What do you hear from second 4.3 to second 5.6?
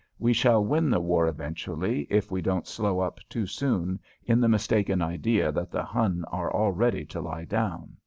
the mistaken idea